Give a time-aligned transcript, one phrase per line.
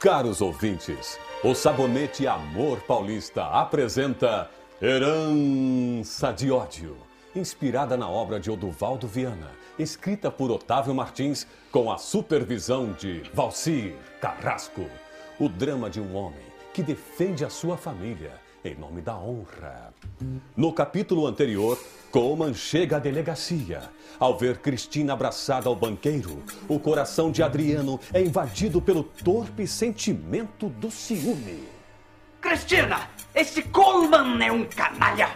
[0.00, 6.98] Caros ouvintes, o Sabonete Amor Paulista apresenta Herança de Ódio,
[7.34, 13.96] inspirada na obra de Oduvaldo Viana, escrita por Otávio Martins com a supervisão de Valcir
[14.20, 14.84] Carrasco.
[15.40, 16.44] O drama de um homem
[16.74, 18.32] que defende a sua família
[18.66, 19.94] em nome da honra.
[20.56, 21.78] No capítulo anterior,
[22.10, 23.90] Coleman chega à delegacia.
[24.18, 30.68] Ao ver Cristina abraçada ao banqueiro, o coração de Adriano é invadido pelo torpe sentimento
[30.68, 31.68] do ciúme.
[32.40, 35.28] Cristina, esse Coleman é um canalha.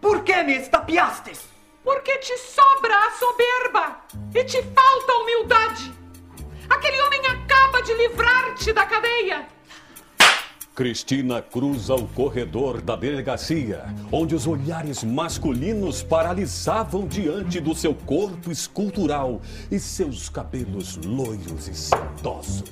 [0.00, 1.40] Por que me estapeastes?
[1.84, 4.00] Porque te sobra a soberba
[4.34, 5.92] e te falta a humildade.
[6.70, 9.46] Aquele homem acaba de livrar-te da cadeia.
[10.74, 18.50] Cristina cruza o corredor da delegacia, onde os olhares masculinos paralisavam diante do seu corpo
[18.50, 22.70] escultural e seus cabelos loiros e sedosos.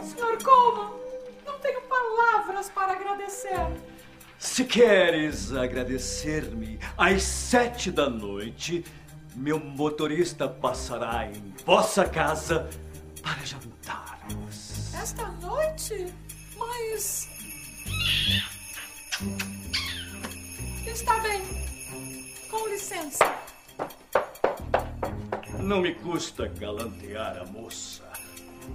[0.00, 0.92] Senhor Coleman,
[1.44, 3.66] não tenho palavras para agradecer.
[4.38, 8.84] Se queres agradecer-me às sete da noite,
[9.34, 12.70] meu motorista passará em vossa casa
[13.20, 14.01] para jantarmos.
[15.82, 16.14] Noite?
[16.56, 17.28] Mas.
[20.86, 21.42] Está bem.
[22.48, 23.24] Com licença.
[25.58, 28.04] Não me custa galantear a moça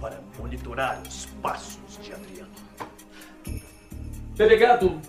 [0.00, 2.50] para monitorar os passos de Adriano.
[4.34, 5.00] Delegado,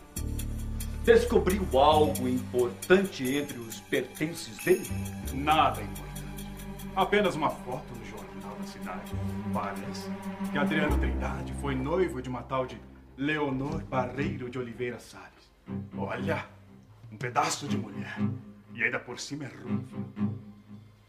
[1.04, 4.88] descobriu algo importante entre os pertences dele?
[5.34, 6.48] Nada importante.
[6.96, 8.29] Apenas uma foto no jornal
[8.60, 9.14] da cidade.
[9.54, 10.10] Parece
[10.52, 12.78] que Adriano Trindade foi noivo de uma tal de
[13.18, 15.50] Leonor Barreiro de Oliveira Salles.
[15.98, 16.46] Olha,
[17.12, 18.18] um pedaço de mulher.
[18.74, 19.52] E ainda por cima é.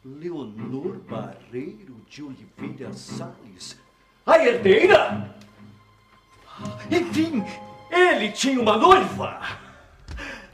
[0.05, 3.79] Leonor Barreiro de Oliveira Salles?
[4.27, 5.35] A herdeira?
[6.91, 7.45] Enfim,
[7.91, 9.41] ele tinha uma noiva.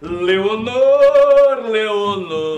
[0.00, 2.56] Leonor, Leonor.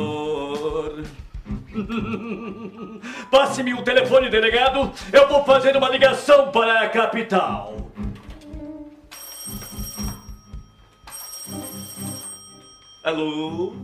[3.30, 4.92] Passe-me o telefone, delegado.
[5.12, 7.76] Eu vou fazer uma ligação para a capital.
[13.02, 13.74] Alô?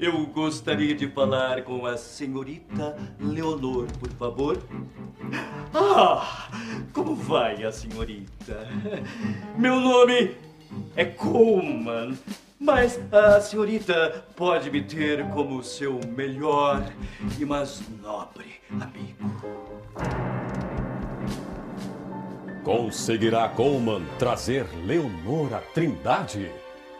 [0.00, 4.58] Eu gostaria de falar com a senhorita Leonor, por favor.
[5.74, 6.48] Ah,
[6.92, 8.68] como vai a senhorita?
[9.56, 10.34] Meu nome
[10.96, 12.18] é Coleman,
[12.62, 16.92] mas a senhorita pode me ter como seu melhor
[17.38, 19.42] e mais nobre amigo.
[22.62, 26.52] Conseguirá Coleman trazer Leonor Trindade?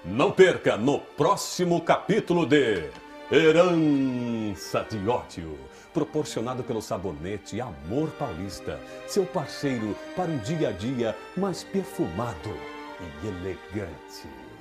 [0.04, 2.90] Não perca no próximo capítulo de
[3.30, 5.56] Herança de Ódio,
[5.94, 12.50] proporcionado pelo sabonete Amor Paulista, seu parceiro para um dia a dia mais perfumado
[13.22, 14.51] e elegante.